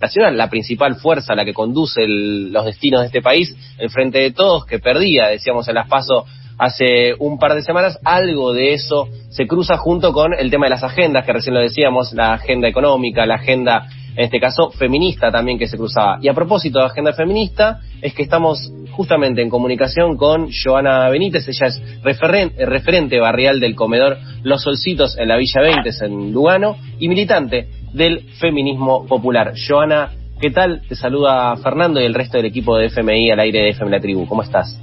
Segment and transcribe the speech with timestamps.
[0.00, 4.30] nacional, la principal fuerza, la que conduce los destinos de este país, el Frente de
[4.30, 6.24] Todos, que perdía, decíamos en las PASO
[6.56, 10.70] hace un par de semanas, algo de eso se cruza junto con el tema de
[10.70, 15.32] las agendas, que recién lo decíamos, la agenda económica, la agenda, en este caso, feminista
[15.32, 16.20] también que se cruzaba.
[16.22, 21.48] Y a propósito de agenda feminista, es que estamos justamente en comunicación con Joana Benítez,
[21.48, 26.76] ella es referente, referente barrial del comedor Los Solcitos en la Villa 20, en Lugano,
[27.00, 29.54] y militante del feminismo popular.
[29.56, 30.10] Joana,
[30.40, 30.82] ¿qué tal?
[30.88, 34.00] Te saluda Fernando y el resto del equipo de FMI al aire de FM La
[34.00, 34.26] Tribu.
[34.26, 34.78] ¿Cómo estás?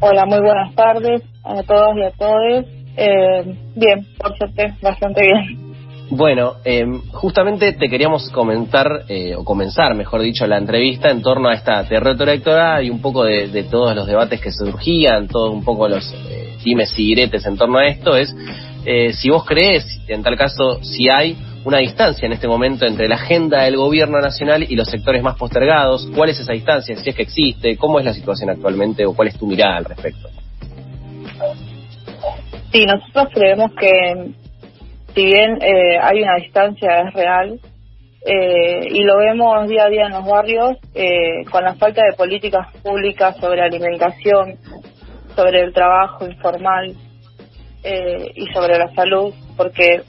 [0.00, 2.64] Hola, muy buenas tardes a todos y a todos.
[2.96, 5.68] Eh, bien, por suerte, bastante bien.
[6.10, 11.48] Bueno, eh, justamente te queríamos comentar, eh, o comenzar, mejor dicho, la entrevista en torno
[11.48, 15.52] a esta derrota electoral y un poco de, de, todos los debates que surgían, todos
[15.52, 16.14] un poco los
[16.64, 18.34] dimes y diretes en torno a esto, es
[19.16, 21.36] si vos crees, en tal caso, si hay
[21.68, 25.36] una distancia en este momento entre la agenda del gobierno nacional y los sectores más
[25.36, 26.08] postergados.
[26.16, 26.96] ¿Cuál es esa distancia?
[26.96, 29.84] Si es que existe, ¿cómo es la situación actualmente o cuál es tu mirada al
[29.84, 30.30] respecto?
[32.72, 34.30] Sí, nosotros creemos que
[35.14, 37.60] si bien eh, hay una distancia, es real,
[38.24, 42.16] eh, y lo vemos día a día en los barrios, eh, con la falta de
[42.16, 44.56] políticas públicas sobre alimentación,
[45.36, 46.96] sobre el trabajo informal
[48.34, 50.02] y sobre la salud, porque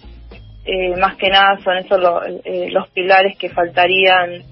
[0.65, 1.99] eh, más que nada son esos
[2.43, 4.43] eh, los pilares que faltarían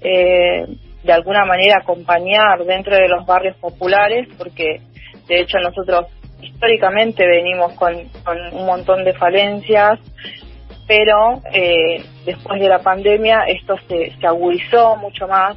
[0.00, 0.66] eh,
[1.02, 4.80] de alguna manera acompañar dentro de los barrios populares, porque
[5.28, 6.06] de hecho nosotros
[6.40, 7.94] históricamente venimos con,
[8.52, 9.98] un montón de falencias,
[10.86, 11.42] pero
[12.24, 15.56] después de la pandemia esto se, se agudizó mucho más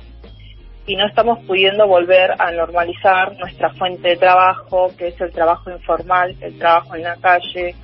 [0.87, 5.69] y no estamos pudiendo volver a normalizar nuestra fuente de trabajo, que es el trabajo
[5.69, 7.75] informal, el trabajo en la calle,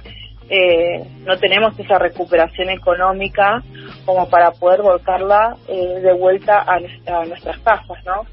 [0.47, 3.63] eh, no tenemos esa recuperación económica
[4.05, 6.79] como para poder volcarla eh, de vuelta a,
[7.25, 8.25] nuestras casas, ¿no?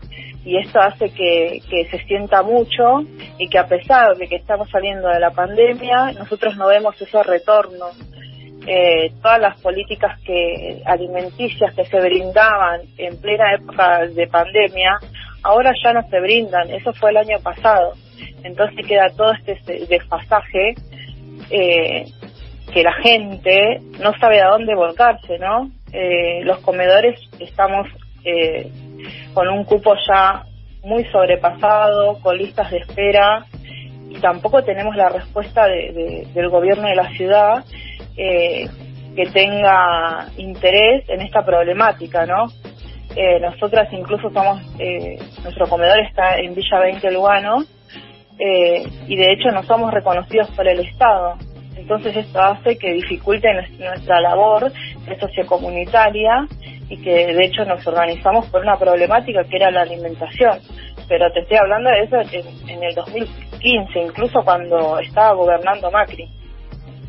[0.45, 3.05] Y esto hace que, se sienta mucho
[3.39, 7.23] y que a pesar de que estamos saliendo de la pandemia, nosotros no vemos ese
[7.23, 7.87] retorno.
[8.67, 14.99] Eh, todas las políticas que alimenticias que se brindaban en plena época de pandemia,
[15.43, 16.71] ahora ya no se brindan.
[16.71, 17.95] Eso fue el año pasado.
[18.45, 20.75] Entonces queda todo este desfasaje
[21.53, 22.07] eh,
[22.73, 25.71] que la gente no sabe a dónde volcarse, ¿no?
[25.93, 27.87] Eh, los comedores estamos
[28.25, 28.71] eh,
[29.35, 30.45] con un cupo ya
[30.83, 33.45] muy sobrepasado, con listas de espera,
[34.09, 37.65] y tampoco tenemos la respuesta del gobierno de la ciudad
[38.17, 38.67] eh,
[39.15, 42.47] que tenga interés en esta problemática, ¿no?
[43.43, 44.63] nosotras incluso somos,
[45.43, 47.59] nuestro comedor está en Villa 20 Lugano,
[48.39, 51.37] eh, y de hecho no somos reconocidos por el Estado.
[51.77, 54.71] Entonces esto hace que dificulte nuestra labor
[55.19, 56.47] sociocomunitaria
[56.89, 60.61] y que de hecho nos organizamos por una problemática que era la alimentación.
[61.09, 62.17] Pero te estoy hablando de eso
[62.69, 66.29] en, el 2015, incluso cuando estaba gobernando Macri.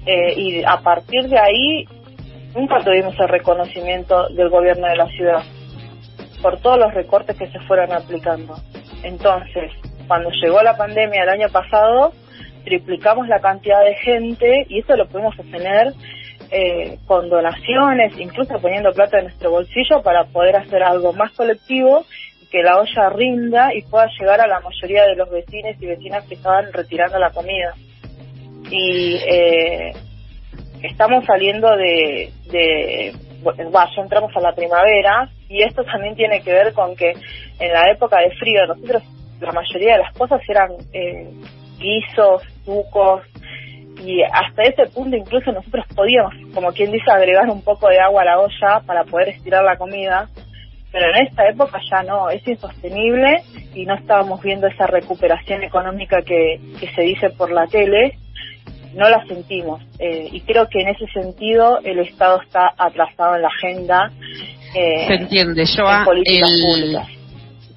[0.06, 1.86] Eh, y a partir de ahí
[2.56, 5.44] nunca tuvimos el reconocimiento del gobierno de la ciudad
[6.42, 8.56] por todos los recortes que se fueron aplicando.
[9.04, 9.72] Entonces,
[10.08, 12.14] cuando llegó la pandemia el año pasado,
[12.64, 15.94] triplicamos la cantidad de gente y eso lo pudimos sostener
[16.52, 22.06] eh, con donaciones, incluso poniendo plata en nuestro bolsillo para poder hacer algo más colectivo
[22.42, 25.86] y que la olla rinda y pueda llegar a la mayoría de los vecinos y
[25.86, 27.74] vecinas que estaban retirando la comida.
[28.70, 29.94] Y eh,
[30.84, 36.52] estamos saliendo de, de bueno, ya entramos a la primavera y esto también tiene que
[36.52, 37.14] ver con que
[37.60, 39.04] en la época de frío nosotros
[39.40, 41.30] la mayoría de las cosas eran eh,
[41.78, 43.22] guisos, sucos,
[44.04, 48.24] y hasta ese punto incluso nosotros podíamos, como quien dice, agregar un poco de agua
[48.24, 50.30] a la olla para poder estirar la comida,
[50.92, 56.22] pero en esta época ya no, es insostenible y no estábamos viendo esa recuperación económica
[56.22, 58.18] que, que se dice por la tele,
[58.94, 59.82] no la sentimos.
[60.00, 64.12] Eh, y creo que en ese sentido el Estado está atrasado en la agenda.
[64.76, 66.24] Eh, se entiende, yo el,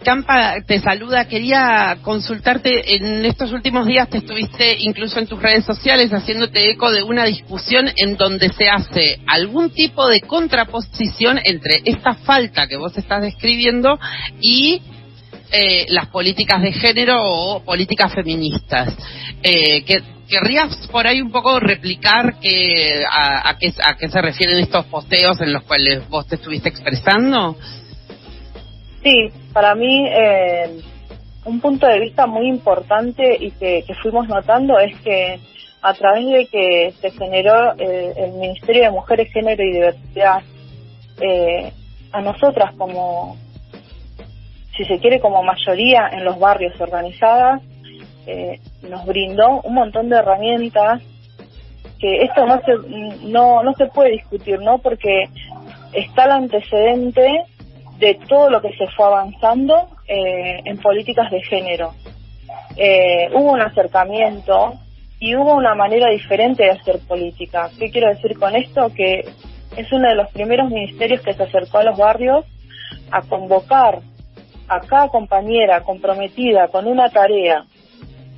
[0.06, 1.26] Campa te saluda.
[1.26, 6.92] Quería consultarte, en estos últimos días te estuviste incluso en tus redes sociales haciéndote eco
[6.92, 12.76] de una discusión en donde se hace algún tipo de contraposición entre esta falta que
[12.76, 13.98] vos estás describiendo
[14.40, 14.80] y
[15.50, 18.94] eh, las políticas de género o políticas feministas.
[19.42, 24.22] Eh, que, ¿Querrías por ahí un poco replicar que, a, a, qué, a qué se
[24.22, 27.56] refieren estos posteos en los cuales vos te estuviste expresando?
[29.06, 30.80] Sí, para mí eh,
[31.44, 35.38] un punto de vista muy importante y que, fuimos notando es que
[35.80, 40.42] a través de que se generó eh, el Ministerio de Mujeres, Género y Diversidad,
[41.20, 41.72] eh,
[42.10, 43.36] a nosotras como,
[44.76, 47.62] si se quiere, como mayoría en los barrios organizadas,
[48.26, 48.58] eh,
[48.90, 51.00] nos brindó un montón de herramientas
[52.00, 52.72] que esto no se,
[53.28, 54.78] no, no se puede discutir, ¿no?
[54.78, 55.28] Porque
[55.92, 57.44] está el antecedente
[57.98, 61.94] de todo lo que se fue avanzando eh, en políticas de género.
[62.76, 64.74] Eh, hubo un acercamiento
[65.18, 67.70] y hubo una manera diferente de hacer política.
[67.78, 68.90] ¿Qué quiero decir con esto?
[68.94, 69.24] Que
[69.76, 72.44] es uno de los primeros ministerios que se acercó a los barrios
[73.10, 74.00] a convocar
[74.68, 77.64] a cada compañera comprometida con una tarea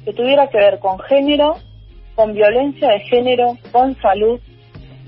[0.04, 1.56] que tuviera que ver con género,
[2.14, 4.40] con violencia de género, con salud,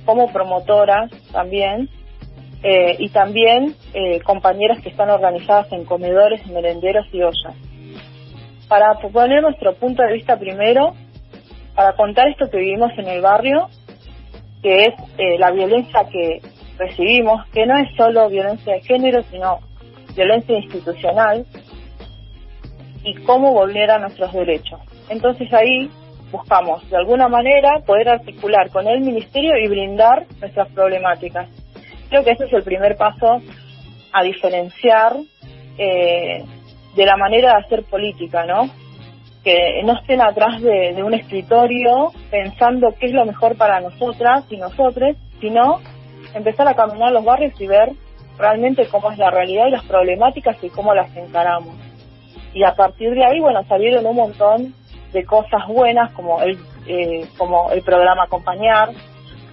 [0.05, 1.89] como promotoras también,
[2.63, 7.55] eh, y también eh, compañeras que están organizadas en comedores, merenderos y ollas.
[8.69, 10.95] Para poner nuestro punto de vista primero,
[11.75, 13.69] para contar esto que vivimos en el barrio,
[14.63, 16.41] que es eh, la violencia que
[16.79, 19.61] recibimos, que no es solo violencia de género, sino
[20.15, 21.47] violencia institucional,
[23.03, 24.81] y cómo vulnera nuestros derechos.
[25.09, 25.91] Entonces ahí
[26.31, 31.49] buscamos de alguna manera poder articular con el ministerio y brindar nuestras problemáticas.
[32.11, 33.41] Creo que ese es el primer paso
[34.13, 35.17] a diferenciar
[35.79, 36.45] eh,
[36.95, 38.69] de la manera de hacer política, ¿no?
[39.45, 44.57] Que no estén atrás de, un escritorio pensando qué es lo mejor para nosotras y
[44.57, 45.81] nosotros, sino
[46.35, 47.93] empezar a caminar los barrios y ver
[48.37, 51.75] realmente cómo es la realidad y las problemáticas y cómo las encaramos.
[52.53, 54.75] Y a partir de ahí, bueno, salieron un montón
[55.13, 56.59] de cosas buenas como el,
[56.89, 58.91] eh, como el programa Acompañar,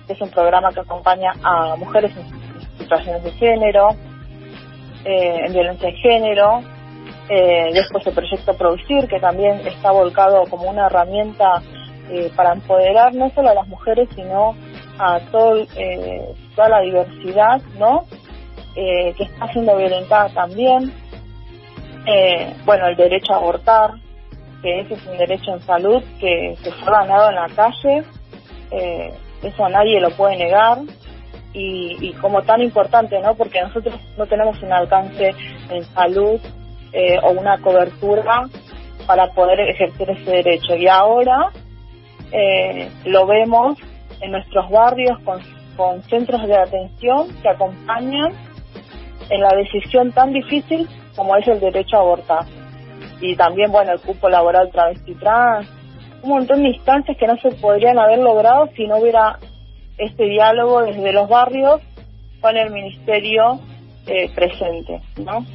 [0.07, 2.46] que es un programa que acompaña a mujeres en
[2.77, 3.89] situaciones de género,
[5.05, 6.61] eh, en violencia de género,
[7.29, 11.61] eh, después el proyecto Producir, que también está volcado como una herramienta
[12.37, 14.55] para empoderar no solo a las mujeres, sino
[14.97, 15.65] a todo,
[16.55, 18.05] toda la diversidad, ¿no?
[18.73, 20.93] que está siendo violentada también.
[22.63, 23.91] bueno, el derecho a abortar,
[24.61, 28.03] que ese es un derecho en salud que, se fue ganado en la calle,
[28.71, 29.13] eh,
[29.43, 30.79] eso nadie lo puede negar
[31.59, 33.35] y, como tan importante, ¿no?
[33.35, 35.33] Porque nosotros no tenemos un alcance
[35.69, 36.39] en salud
[36.93, 38.47] eh, o una cobertura
[39.05, 40.75] para poder ejercer ese derecho.
[40.75, 41.51] Y ahora
[42.31, 43.77] eh, lo vemos
[44.21, 45.39] en nuestros barrios con,
[45.75, 48.33] con centros de atención que acompañan
[49.29, 52.45] en la decisión tan difícil como es el derecho a abortar.
[53.19, 55.67] Y también, bueno, el cupo laboral travesti trans,
[56.21, 59.39] un montón de instancias que no se podrían haber logrado si no hubiera
[59.97, 61.81] este diálogo desde los barrios
[62.41, 63.59] con el ministerio
[64.05, 65.45] eh, presente, ¿no?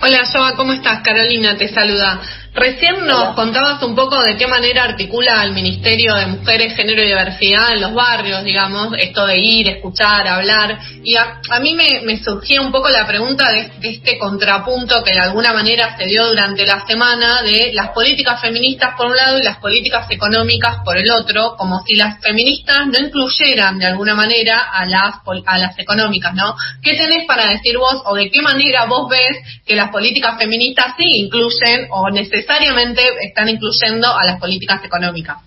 [0.00, 1.00] Hola, Joa, ¿cómo estás?
[1.02, 2.20] Carolina te saluda.
[2.54, 7.06] Recién nos contabas un poco de qué manera articula el Ministerio de Mujeres, Género y
[7.06, 10.78] Diversidad en los barrios, digamos, esto de ir, escuchar, hablar.
[11.02, 15.54] Y a, mí me, surgía un poco la pregunta de, este contrapunto que de alguna
[15.54, 19.56] manera se dio durante la semana de las políticas feministas por un lado y las
[19.56, 24.84] políticas económicas por el otro, como si las feministas no incluyeran de alguna manera a
[24.84, 25.14] las,
[25.46, 26.54] a las económicas, ¿no?
[26.82, 30.96] ¿Qué tenés para decir vos o de qué manera vos ves que las políticas feministas
[30.98, 35.38] sí incluyen o necesitan necesariamente están incluyendo a las políticas económicas.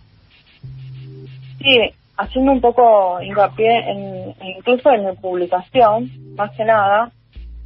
[1.60, 1.80] Sí,
[2.18, 7.12] haciendo un poco hincapié en, incluso en mi publicación, más que nada,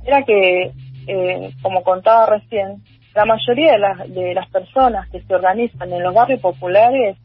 [0.05, 0.71] era que,
[1.07, 2.81] eh, como contaba recién,
[3.13, 7.17] la mayoría de las, de las personas que se organizan en los barrios populares,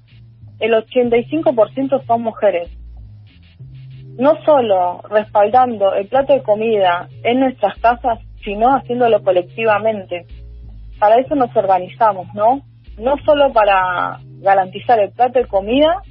[0.59, 2.71] el 85% son mujeres.
[4.17, 10.27] No solo respaldando el plato de comida en nuestras casas, sino haciéndolo colectivamente
[10.99, 12.63] para eso nos organizamos, ¿no?
[12.99, 16.03] No solo para garantizar el plato de comida,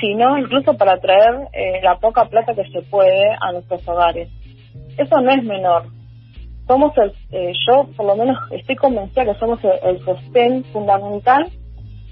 [0.00, 4.28] sino incluso para traer eh, la poca plata que se puede a nuestros hogares.
[4.96, 5.84] Eso no es menor.
[6.66, 11.50] Somos el, eh, yo por lo menos estoy convencida que somos el, sostén fundamental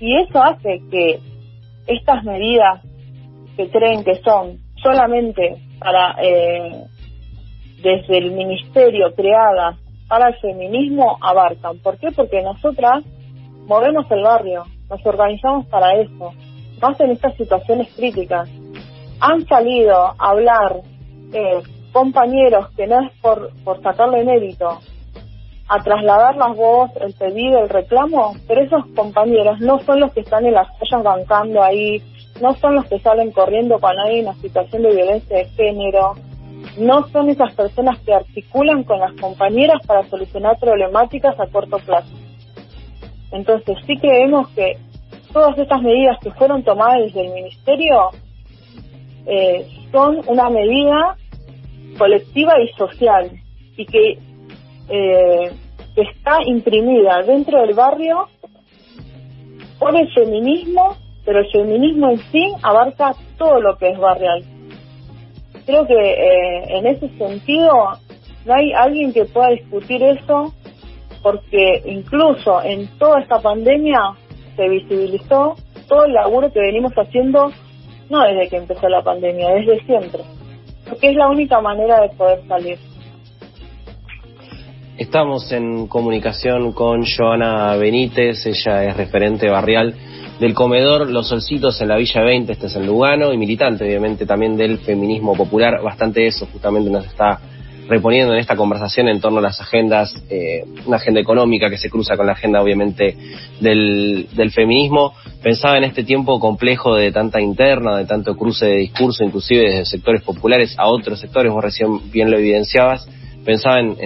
[0.01, 1.21] y eso hace que
[1.87, 2.81] estas medidas
[3.57, 6.85] que creen que son solamente para eh,
[7.83, 9.77] desde el ministerio creadas
[10.11, 11.79] para el feminismo abarcan.
[11.79, 12.09] ¿Por qué?
[12.11, 13.05] Porque nosotras
[13.67, 16.33] movemos el barrio, nos organizamos para eso,
[16.83, 18.51] más en estas situaciones críticas.
[19.21, 20.81] Han salido a hablar
[21.33, 21.63] eh,
[21.93, 24.81] compañeros que no es por, por sacarle mérito,
[25.69, 30.23] a trasladar las voz, el pedido, el reclamo, pero esos compañeros no son los que
[30.23, 32.03] están en las calles bancando ahí,
[32.43, 36.17] no son los que salen corriendo cuando hay una situación de violencia de género,
[36.79, 42.15] no son esas personas que articulan con las compañeras para solucionar problemáticas a corto plazo.
[43.33, 44.77] Entonces sí creemos que
[45.33, 48.11] todas estas medidas que fueron tomadas desde el Ministerio
[49.27, 51.17] eh, son una medida
[51.99, 53.31] colectiva y social
[53.77, 54.19] y que,
[54.89, 55.53] eh,
[55.97, 58.29] está imprimida dentro del barrio
[59.79, 64.43] por el feminismo, pero el feminismo en sí abarca todo lo que es barrial.
[65.71, 67.71] Creo que eh, en ese sentido
[68.45, 70.53] no hay alguien que pueda discutir eso
[71.23, 74.01] porque incluso en toda esta pandemia
[74.57, 75.55] se visibilizó
[75.87, 77.53] todo el laburo que venimos haciendo
[78.09, 80.25] no desde que empezó la pandemia, desde siempre,
[80.89, 82.79] porque es la única manera de poder salir.
[85.01, 89.95] Estamos en comunicación con Joana Benítez, ella es referente barrial
[90.39, 94.27] del comedor Los Solcitos en la Villa 20, este es en Lugano, y militante obviamente
[94.27, 97.41] también del feminismo popular, bastante eso justamente nos está
[97.89, 101.89] reponiendo en esta conversación en torno a las agendas, eh, una agenda económica que se
[101.89, 103.17] cruza con la agenda obviamente
[103.59, 105.15] del, del feminismo.
[105.43, 109.87] Pensaba en este tiempo complejo de tanta interna, de tanto cruce de discurso, inclusive desde
[109.87, 113.09] sectores populares a otros sectores, vos recién bien lo evidenciabas,
[113.45, 113.97] pensaba en,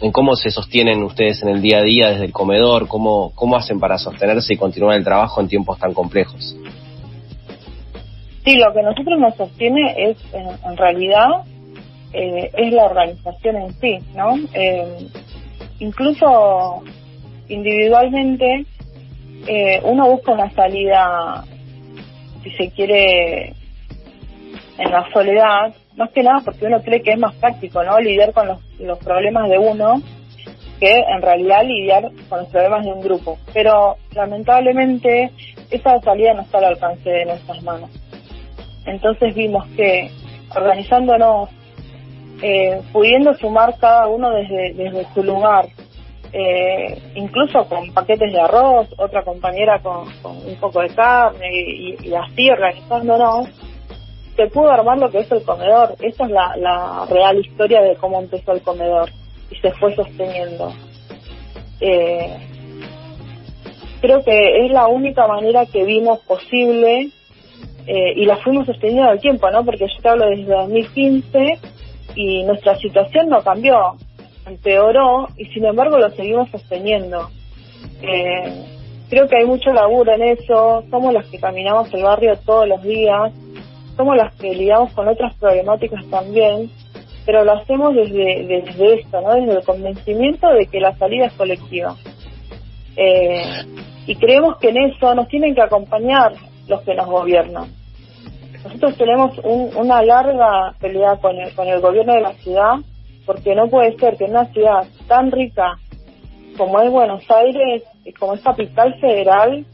[0.00, 3.56] en, cómo se sostienen ustedes en el día a día desde el comedor, cómo, cómo
[3.56, 6.56] hacen para sostenerse y continuar el trabajo en tiempos tan complejos.
[8.44, 11.44] Sí, lo que nosotros nos sostiene es en realidad
[12.12, 14.36] eh, es la organización en sí, ¿no?
[14.54, 15.08] Eh,
[15.80, 16.82] incluso
[17.48, 18.64] individualmente
[19.46, 21.44] eh, uno busca una salida,
[22.42, 23.54] si se quiere,
[24.78, 27.98] en la soledad, más que nada porque uno cree que es más práctico, ¿no?
[28.00, 30.02] Lidiar con los, los problemas de uno
[30.80, 33.38] que en realidad lidiar con los problemas de un grupo.
[33.52, 35.30] Pero lamentablemente
[35.70, 37.90] esa salida no está al alcance de nuestras manos.
[38.84, 40.10] Entonces vimos que
[40.54, 41.50] organizándonos
[42.42, 45.66] eh, pudiendo sumar cada uno desde, su lugar,
[46.32, 52.50] eh, incluso con paquetes de arroz, otra compañera con, un poco de carne y, así
[52.50, 53.48] organizándonos,
[54.36, 55.96] se pudo armar lo que es el comedor.
[56.00, 59.10] Esa es la, real historia de cómo empezó el comedor
[59.50, 60.72] y se fue sosteniendo.
[61.80, 62.36] Eh,
[64.00, 67.10] creo que es la única manera que vimos posible
[67.88, 69.64] y la fuimos sosteniendo al tiempo, ¿no?
[69.64, 71.58] Porque yo te hablo desde 2015
[72.16, 73.96] y nuestra situación no cambió,
[74.46, 77.30] empeoró y sin embargo lo seguimos sosteniendo.
[78.02, 78.64] Eh,
[79.08, 82.82] creo que hay mucho laburo en eso, somos los que caminamos el barrio todos los
[82.82, 83.32] días,
[83.96, 86.70] somos los que lidiamos con otras problemáticas también,
[87.24, 89.34] pero lo hacemos desde, desde esto, ¿no?
[89.34, 91.96] desde el convencimiento de que la salida es colectiva.
[92.96, 93.64] Eh,
[94.06, 96.32] y creemos que en eso nos tienen que acompañar
[96.68, 97.68] los que nos gobiernan
[98.66, 102.74] nosotros tenemos una larga pelea con el, con el gobierno de la ciudad,
[103.24, 105.78] porque no puede ser que en una ciudad tan rica
[106.58, 107.84] como es Buenos Aires,
[108.18, 109.64] como es capital federal,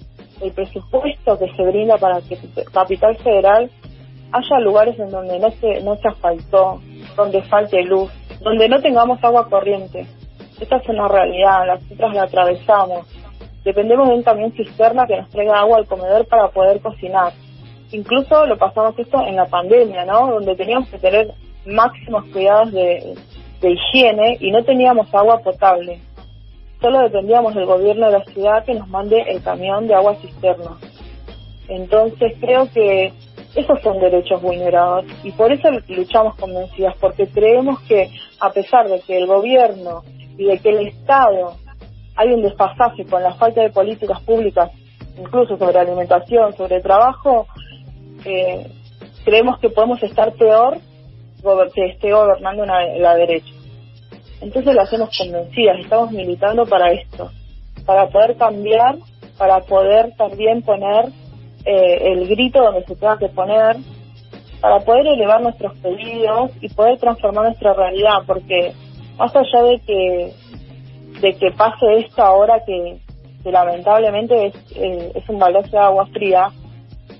[0.42, 2.36] el presupuesto que se brinda para que
[2.72, 3.70] capital federal
[4.32, 6.80] haya lugares en donde no se, no se asfaltó,
[7.16, 8.10] donde falte luz,
[8.40, 10.06] donde no tengamos agua corriente.
[10.60, 13.06] Esta es una realidad, nosotros la atravesamos.
[13.64, 17.32] Dependemos de un camión cisterna que nos traiga agua al comedor para poder cocinar
[17.92, 20.32] incluso lo pasamos esto en la pandemia, ¿no?
[20.32, 21.32] Donde teníamos que tener
[21.66, 23.14] máximos cuidados de,
[23.62, 26.00] higiene y no teníamos agua potable.
[26.80, 30.78] Solo dependíamos del gobierno de la ciudad que nos mande el camión de agua cisterna.
[31.68, 33.12] Entonces creo que
[33.54, 39.00] esos son derechos vulnerados y por eso luchamos convencidas, porque creemos que a pesar de
[39.00, 40.02] que el gobierno
[40.38, 41.56] y de que el Estado
[42.16, 44.70] hay un desfasaje con la falta de políticas públicas,
[45.18, 47.46] incluso sobre alimentación, sobre trabajo,
[48.24, 48.66] eh,
[49.24, 50.78] creemos que podemos estar peor
[51.74, 53.52] que esté gobernando la derecha.
[54.40, 57.30] Entonces lo hacemos convencidas, estamos militando para esto,
[57.86, 58.96] para poder cambiar,
[59.38, 61.06] para poder también poner
[61.64, 63.76] eh, el grito donde se tenga que poner,
[64.60, 68.72] para poder elevar nuestros pedidos y poder transformar nuestra realidad, porque
[69.18, 70.32] más allá de que
[71.20, 72.98] de que pase esto ahora que,
[73.44, 76.50] lamentablemente es, eh, es un balón de agua fría,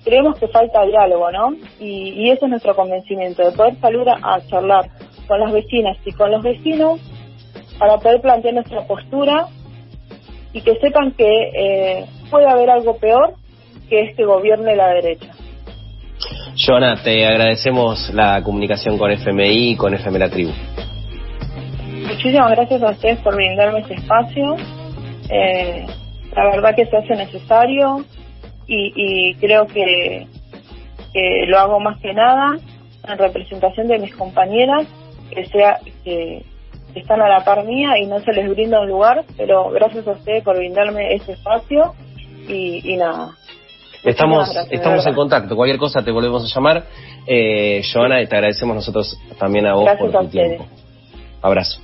[0.05, 1.55] creemos que falta diálogo, ¿no?
[1.81, 4.89] Y, ese es nuestro convencimiento, de poder salir a, charlar
[5.27, 7.01] con las vecinas y con los vecinos
[7.79, 9.47] para poder plantear nuestra postura
[10.53, 13.35] y que sepan que eh, puede haber algo peor
[13.93, 15.35] que este gobierne la derecha.
[16.57, 20.51] Joana, te agradecemos la comunicación con FMI y con FM La Tribu.
[22.09, 24.57] Muchísimas gracias a ustedes por brindarme este espacio.
[25.29, 25.85] Eh,
[26.35, 28.03] la verdad que se hace necesario
[28.67, 30.27] y, creo que,
[31.47, 32.57] lo hago más que nada
[33.07, 34.87] en representación de mis compañeras
[35.29, 36.47] que sea que
[36.95, 40.13] están a la par mía y no se les brinda un lugar, pero gracias a
[40.13, 41.93] ustedes por brindarme este espacio
[42.49, 43.33] y, y nada,
[44.05, 45.55] Estamos, estamos en contacto.
[45.55, 46.85] Cualquier cosa te volvemos a llamar.
[47.27, 50.67] Eh, Joana, te agradecemos nosotros también a vos por tu tiempo.
[51.41, 51.81] Abrazo.